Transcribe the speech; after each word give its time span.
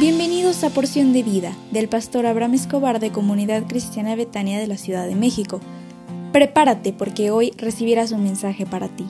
Bienvenidos 0.00 0.64
a 0.64 0.70
Porción 0.70 1.12
de 1.12 1.22
Vida 1.22 1.52
del 1.72 1.86
pastor 1.86 2.24
Abraham 2.24 2.54
Escobar 2.54 3.00
de 3.00 3.12
Comunidad 3.12 3.64
Cristiana 3.68 4.16
Betania 4.16 4.58
de 4.58 4.66
la 4.66 4.78
Ciudad 4.78 5.06
de 5.06 5.14
México. 5.14 5.60
Prepárate 6.32 6.94
porque 6.94 7.30
hoy 7.30 7.52
recibirás 7.58 8.10
un 8.10 8.22
mensaje 8.22 8.64
para 8.64 8.88
ti. 8.88 9.06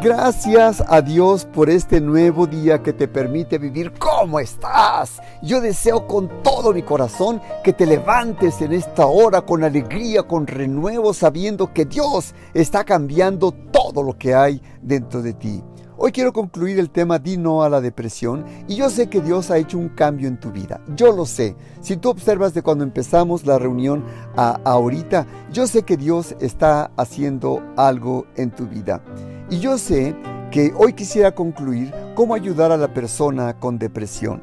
Gracias 0.00 0.80
a 0.86 1.02
Dios 1.02 1.46
por 1.46 1.68
este 1.68 2.00
nuevo 2.00 2.46
día 2.46 2.80
que 2.80 2.92
te 2.92 3.08
permite 3.08 3.58
vivir 3.58 3.90
como 3.94 4.38
estás. 4.38 5.20
Yo 5.42 5.60
deseo 5.60 6.06
con 6.06 6.44
todo 6.44 6.72
mi 6.72 6.84
corazón 6.84 7.42
que 7.64 7.72
te 7.72 7.86
levantes 7.86 8.62
en 8.62 8.72
esta 8.72 9.08
hora 9.08 9.40
con 9.40 9.64
alegría, 9.64 10.22
con 10.22 10.46
renuevo, 10.46 11.12
sabiendo 11.12 11.72
que 11.72 11.86
Dios 11.86 12.36
está 12.54 12.84
cambiando 12.84 13.50
todo 13.50 14.04
lo 14.04 14.16
que 14.16 14.36
hay 14.36 14.62
dentro 14.80 15.22
de 15.22 15.32
ti. 15.32 15.60
Hoy 16.08 16.12
quiero 16.12 16.32
concluir 16.32 16.78
el 16.78 16.88
tema 16.88 17.18
Di 17.18 17.36
no 17.36 17.62
a 17.62 17.68
la 17.68 17.82
depresión 17.82 18.46
y 18.66 18.76
yo 18.76 18.88
sé 18.88 19.10
que 19.10 19.20
Dios 19.20 19.50
ha 19.50 19.58
hecho 19.58 19.76
un 19.76 19.90
cambio 19.90 20.26
en 20.26 20.40
tu 20.40 20.50
vida. 20.50 20.80
Yo 20.96 21.14
lo 21.14 21.26
sé. 21.26 21.54
Si 21.82 21.98
tú 21.98 22.08
observas 22.08 22.54
de 22.54 22.62
cuando 22.62 22.82
empezamos 22.82 23.44
la 23.44 23.58
reunión 23.58 24.02
a, 24.34 24.58
ahorita, 24.64 25.26
yo 25.52 25.66
sé 25.66 25.82
que 25.82 25.98
Dios 25.98 26.34
está 26.40 26.92
haciendo 26.96 27.62
algo 27.76 28.24
en 28.36 28.50
tu 28.52 28.66
vida. 28.66 29.02
Y 29.50 29.58
yo 29.58 29.76
sé 29.76 30.16
que 30.50 30.72
hoy 30.78 30.94
quisiera 30.94 31.34
concluir 31.34 31.92
cómo 32.14 32.34
ayudar 32.34 32.72
a 32.72 32.78
la 32.78 32.94
persona 32.94 33.60
con 33.60 33.78
depresión. 33.78 34.40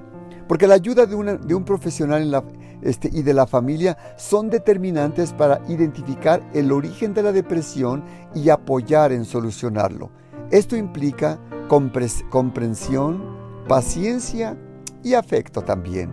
Porque 0.47 0.67
la 0.67 0.75
ayuda 0.75 1.07
de, 1.07 1.15
un 1.15 1.65
profesional 1.65 2.21
en 2.21 2.29
la, 2.29 2.43
este, 2.83 3.09
y 3.11 3.23
de 3.23 3.33
la 3.33 3.47
familia 3.47 3.97
son 4.17 4.51
determinantes 4.51 5.33
para 5.33 5.61
identificar 5.67 6.47
el 6.53 6.71
origen 6.71 7.15
de 7.15 7.23
la 7.23 7.31
depresión 7.31 8.03
y 8.35 8.49
apoyar 8.49 9.11
en 9.11 9.25
solucionarlo. 9.25 10.11
Esto 10.51 10.75
implica 10.75 11.39
comprensión, 11.67 13.21
paciencia 13.67 14.57
y 15.03 15.13
afecto 15.13 15.61
también. 15.61 16.11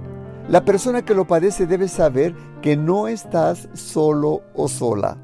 La 0.48 0.64
persona 0.64 1.04
que 1.04 1.14
lo 1.14 1.26
padece 1.26 1.66
debe 1.66 1.88
saber 1.88 2.34
que 2.60 2.76
no 2.76 3.08
estás 3.08 3.68
solo 3.74 4.42
o 4.54 4.68
sola, 4.68 5.16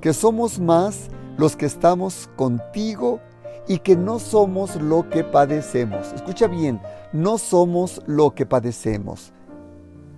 que 0.00 0.12
somos 0.12 0.58
más 0.58 1.08
los 1.36 1.56
que 1.56 1.66
estamos 1.66 2.30
contigo 2.36 3.20
y 3.68 3.78
que 3.78 3.96
no 3.96 4.18
somos 4.18 4.76
lo 4.76 5.08
que 5.08 5.24
padecemos. 5.24 6.12
Escucha 6.12 6.46
bien, 6.46 6.80
no 7.12 7.38
somos 7.38 8.02
lo 8.06 8.34
que 8.34 8.46
padecemos. 8.46 9.32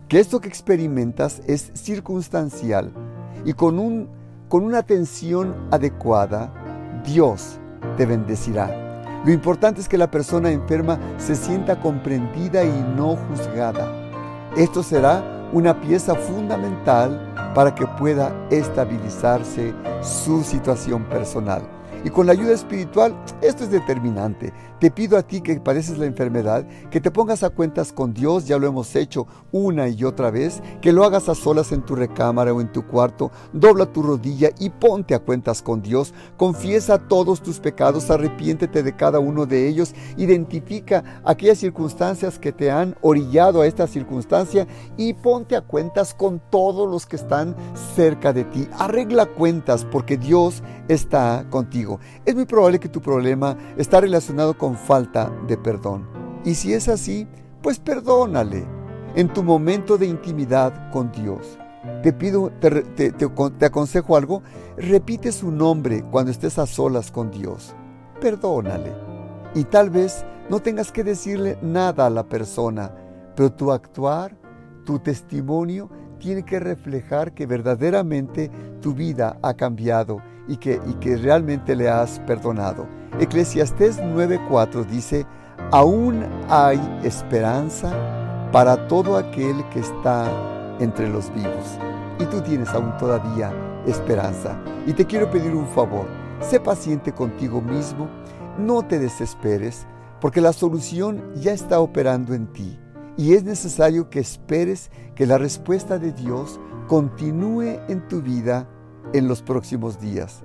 Que 0.09 0.21
esto 0.21 0.41
que 0.41 0.49
experimentas 0.49 1.43
es 1.47 1.73
circunstancial 1.75 2.93
y 3.45 3.53
con, 3.53 3.79
un, 3.79 4.09
con 4.49 4.65
una 4.65 4.79
atención 4.79 5.69
adecuada, 5.71 6.53
Dios 7.05 7.59
te 7.97 8.07
bendecirá. 8.07 8.86
Lo 9.27 9.33
importante 9.33 9.81
es 9.81 9.89
que 9.89 9.99
la 9.99 10.09
persona 10.09 10.53
enferma 10.53 11.01
se 11.19 11.35
sienta 11.35 11.81
comprendida 11.81 12.63
y 12.63 12.87
no 12.97 13.17
juzgada. 13.17 13.93
Esto 14.57 14.85
será 14.85 15.49
una 15.53 15.81
pieza 15.81 16.15
fundamental 16.15 17.35
para 17.53 17.75
que 17.75 17.89
pueda 17.99 18.33
estabilizarse 18.51 19.75
su 20.01 20.45
situación 20.45 21.03
personal. 21.07 21.76
Y 22.07 22.11
con 22.11 22.27
la 22.27 22.35
ayuda 22.35 22.53
espiritual, 22.53 23.21
esto 23.43 23.65
es 23.65 23.71
determinante. 23.73 24.53
Te 24.79 24.93
pido 24.93 25.19
a 25.19 25.23
ti 25.23 25.41
que 25.41 25.59
padeces 25.59 25.99
la 25.99 26.07
enfermedad, 26.07 26.65
que 26.89 27.01
te 27.01 27.11
pongas 27.11 27.43
a 27.43 27.51
cuentas 27.51 27.93
con 27.93 28.15
Dios, 28.15 28.47
ya 28.47 28.59
lo 28.59 28.69
hemos 28.69 28.95
hecho 28.95 29.27
una 29.51 29.89
y 29.89 30.05
otra 30.05 30.31
vez, 30.31 30.63
que 30.81 30.93
lo 30.93 31.03
hagas 31.03 31.29
a 31.29 31.35
solas 31.35 31.73
en 31.73 31.83
tu 31.83 31.97
recámara 31.97 32.53
o 32.53 32.61
en 32.61 32.71
tu 32.71 32.87
cuarto, 32.87 33.33
dobla 33.53 33.87
tu 33.87 34.03
rodilla 34.03 34.51
y 34.61 34.71
ponte 34.71 35.17
a 35.17 35.19
cuentas 35.19 35.63
con 35.63 35.83
Dios, 35.83 36.15
confiesa 36.37 36.99
todos 36.99 37.43
tus 37.43 37.59
pecados, 37.59 38.09
arrepiéntete 38.09 38.85
de 38.85 38.95
cada 38.95 39.19
uno 39.19 39.47
de 39.47 39.67
ellos, 39.67 39.93
identifica 40.17 41.23
aquellas 41.25 41.59
circunstancias 41.59 42.39
que 42.39 42.53
te 42.53 42.71
han 42.71 42.95
orillado 43.01 43.63
a 43.63 43.67
esta 43.67 43.89
circunstancia 43.89 44.69
y 44.97 45.15
ponte 45.15 45.57
a 45.57 45.63
cuentas 45.63 46.15
con 46.15 46.41
todos 46.51 46.89
los 46.89 47.07
que 47.07 47.17
están 47.17 47.57
cerca 47.97 48.33
de 48.33 48.45
ti. 48.45 48.69
Arregla 48.79 49.27
cuentas 49.27 49.85
porque 49.91 50.19
Dios 50.19 50.63
está 50.89 51.47
contigo. 51.51 52.01
Es 52.25 52.35
muy 52.35 52.45
probable 52.45 52.79
que 52.79 52.89
tu 52.89 53.01
problema 53.01 53.57
está 53.77 54.01
relacionado 54.01 54.57
con 54.57 54.77
falta 54.77 55.31
de 55.47 55.57
perdón. 55.57 56.07
Y 56.45 56.55
si 56.55 56.73
es 56.73 56.89
así, 56.89 57.27
pues 57.63 57.79
perdónale 57.79 58.65
en 59.15 59.29
tu 59.29 59.43
momento 59.43 59.99
de 59.99 60.07
intimidad 60.07 60.91
con 60.93 61.11
Dios. 61.11 61.59
Te 62.03 62.13
pido, 62.13 62.51
te, 62.61 63.11
te, 63.11 63.67
aconsejo 63.67 64.17
algo, 64.17 64.43
repite 64.77 65.33
su 65.33 65.51
nombre 65.51 66.05
cuando 66.11 66.31
estés 66.31 66.59
a 66.59 66.67
solas 66.67 67.11
con 67.11 67.31
Dios. 67.31 67.75
Perdónale. 68.21 68.93
Y 69.55 69.65
tal 69.65 69.91
vez 69.91 70.25
no 70.51 70.61
tengas 70.61 70.93
que 70.93 71.03
decirle 71.03 71.59
nada 71.63 72.07
a 72.07 72.11
la 72.11 72.29
persona, 72.29 72.93
pero 73.35 73.53
tu 73.53 73.73
actuar, 73.73 74.37
tu 74.85 74.99
testimonio 74.99 75.91
tiene 76.19 76.45
que 76.45 76.61
reflejar 76.61 77.33
que 77.33 77.47
verdaderamente 77.47 78.51
tu 78.81 78.95
vida 78.95 79.39
ha 79.43 79.55
cambiado 79.55 80.21
y 80.49 80.57
que, 80.57 80.81
y 80.87 80.95
que 80.95 81.17
realmente 81.17 81.75
le 81.75 81.89
has 81.89 82.19
perdonado. 82.21 82.87
Eclesiastés 83.21 84.01
9:4 84.01 84.85
dice, 84.87 85.27
aún 85.71 86.25
hay 86.49 86.81
esperanza 87.03 87.93
para 88.53 88.87
todo 88.89 89.17
aquel 89.17 89.65
que 89.71 89.81
está 89.81 90.31
entre 90.79 91.09
los 91.09 91.33
vivos. 91.35 91.79
Y 92.19 92.25
tú 92.27 92.41
tienes 92.41 92.69
aún 92.71 92.97
todavía 92.99 93.53
esperanza. 93.87 94.59
Y 94.87 94.93
te 94.93 95.05
quiero 95.05 95.31
pedir 95.31 95.55
un 95.55 95.67
favor, 95.69 96.07
sé 96.41 96.61
paciente 96.61 97.13
contigo 97.13 97.61
mismo, 97.61 98.09
no 98.59 98.83
te 98.83 98.99
desesperes, 98.99 99.87
porque 100.21 100.41
la 100.41 100.53
solución 100.53 101.23
ya 101.35 101.53
está 101.53 101.81
operando 101.81 102.35
en 102.35 102.47
ti. 102.53 102.79
Y 103.17 103.35
es 103.35 103.45
necesario 103.45 104.11
que 104.11 104.21
esperes 104.21 104.91
que 105.15 105.27
la 105.27 105.39
respuesta 105.39 105.99
de 105.99 106.13
Dios 106.13 106.61
continúe 106.87 107.81
en 107.89 108.07
tu 108.09 108.21
vida 108.21 108.69
en 109.13 109.29
los 109.29 109.43
próximos 109.43 110.01
días. 110.01 110.43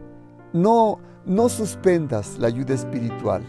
No, 0.53 0.99
no 1.25 1.49
suspendas 1.49 2.37
la 2.37 2.47
ayuda 2.47 2.73
espiritual. 2.73 3.43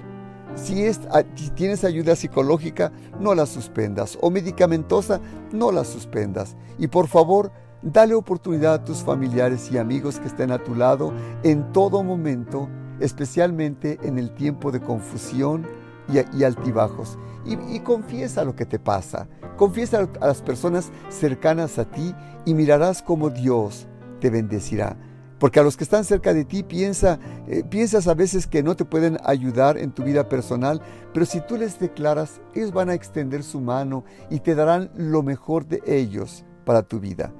Si, 0.54 0.84
es, 0.84 1.00
ah, 1.10 1.22
si 1.34 1.50
tienes 1.50 1.84
ayuda 1.84 2.14
psicológica, 2.14 2.92
no 3.18 3.34
la 3.34 3.46
suspendas. 3.46 4.18
O 4.20 4.30
medicamentosa, 4.30 5.20
no 5.50 5.72
la 5.72 5.84
suspendas. 5.84 6.56
Y 6.78 6.88
por 6.88 7.08
favor, 7.08 7.50
dale 7.82 8.14
oportunidad 8.14 8.74
a 8.74 8.84
tus 8.84 8.98
familiares 8.98 9.70
y 9.72 9.78
amigos 9.78 10.20
que 10.20 10.28
estén 10.28 10.52
a 10.52 10.62
tu 10.62 10.74
lado 10.74 11.12
en 11.42 11.72
todo 11.72 12.02
momento, 12.02 12.68
especialmente 13.00 13.98
en 14.02 14.18
el 14.18 14.34
tiempo 14.34 14.70
de 14.70 14.80
confusión 14.80 15.66
y, 16.08 16.44
altibajos. 16.44 17.18
Y, 17.44 17.80
confiesa 17.80 18.44
lo 18.44 18.54
que 18.54 18.66
te 18.66 18.78
pasa. 18.78 19.28
Confiesa 19.56 20.08
a 20.20 20.26
las 20.26 20.42
personas 20.42 20.92
cercanas 21.08 21.78
a 21.78 21.84
ti 21.84 22.14
y 22.44 22.54
mirarás 22.54 23.02
cómo 23.02 23.30
Dios 23.30 23.88
te 24.22 24.30
bendecirá. 24.30 24.96
Porque 25.40 25.58
a 25.58 25.64
los 25.64 25.76
que 25.76 25.82
están 25.82 26.04
cerca 26.04 26.32
de 26.32 26.44
ti 26.44 26.62
piensa, 26.62 27.18
eh, 27.48 27.64
piensas 27.68 28.06
a 28.06 28.14
veces 28.14 28.46
que 28.46 28.62
no 28.62 28.76
te 28.76 28.84
pueden 28.84 29.18
ayudar 29.24 29.76
en 29.76 29.90
tu 29.90 30.04
vida 30.04 30.28
personal, 30.28 30.80
pero 31.12 31.26
si 31.26 31.40
tú 31.40 31.56
les 31.56 31.80
declaras, 31.80 32.40
ellos 32.54 32.72
van 32.72 32.88
a 32.88 32.94
extender 32.94 33.42
su 33.42 33.60
mano 33.60 34.04
y 34.30 34.38
te 34.38 34.54
darán 34.54 34.92
lo 34.94 35.24
mejor 35.24 35.66
de 35.66 35.82
ellos 35.84 36.44
para 36.64 36.84
tu 36.84 37.00
vida. 37.00 37.32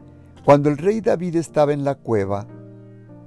Cuando 0.44 0.68
el 0.68 0.78
rey 0.78 1.00
David 1.00 1.36
estaba 1.36 1.72
en 1.72 1.84
la 1.84 1.94
cueva, 1.94 2.48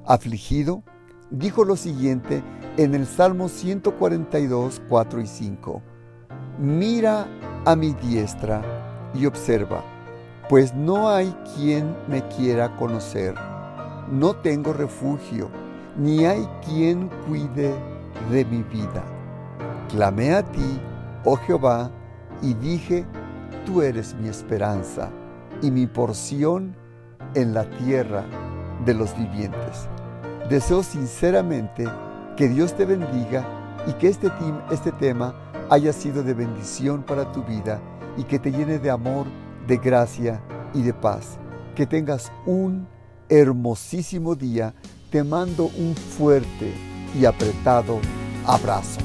afligido, 0.05 0.83
dijo 1.31 1.63
lo 1.63 1.77
siguiente 1.77 2.43
en 2.75 2.95
el 2.95 3.07
Salmo 3.07 3.47
142, 3.47 4.81
4 4.89 5.21
y 5.21 5.27
5. 5.27 5.81
Mira 6.59 7.27
a 7.63 7.77
mi 7.77 7.93
diestra 7.93 8.61
y 9.13 9.25
observa, 9.25 9.94
pues 10.49 10.73
no 10.73 11.09
hay 11.09 11.35
quien 11.55 11.95
me 12.07 12.21
quiera 12.27 12.75
conocer 12.77 13.35
no 14.11 14.35
tengo 14.35 14.73
refugio, 14.73 15.49
ni 15.97 16.25
hay 16.25 16.47
quien 16.65 17.09
cuide 17.27 17.73
de 18.29 18.45
mi 18.45 18.63
vida. 18.63 19.03
Clamé 19.89 20.33
a 20.33 20.43
ti, 20.43 20.79
oh 21.23 21.35
Jehová, 21.37 21.89
y 22.41 22.53
dije, 22.55 23.05
tú 23.65 23.81
eres 23.81 24.15
mi 24.15 24.27
esperanza 24.27 25.09
y 25.61 25.71
mi 25.71 25.87
porción 25.87 26.75
en 27.33 27.53
la 27.53 27.63
tierra 27.77 28.25
de 28.85 28.93
los 28.93 29.17
vivientes. 29.17 29.87
Deseo 30.49 30.83
sinceramente 30.83 31.85
que 32.37 32.47
Dios 32.47 32.73
te 32.73 32.85
bendiga 32.85 33.43
y 33.87 33.93
que 33.93 34.09
este, 34.09 34.31
este 34.71 34.91
tema 34.91 35.33
haya 35.69 35.93
sido 35.93 36.21
de 36.21 36.33
bendición 36.33 37.01
para 37.01 37.31
tu 37.31 37.41
vida 37.43 37.79
y 38.17 38.23
que 38.23 38.37
te 38.37 38.51
llene 38.51 38.77
de 38.77 38.91
amor, 38.91 39.25
de 39.67 39.77
gracia 39.77 40.41
y 40.73 40.81
de 40.81 40.93
paz. 40.93 41.37
Que 41.75 41.85
tengas 41.85 42.31
un 42.45 42.87
hermosísimo 43.29 44.35
día, 44.35 44.73
te 45.11 45.23
mando 45.23 45.65
un 45.77 45.95
fuerte 45.95 46.73
y 47.19 47.25
apretado 47.25 47.99
abrazo. 48.45 48.99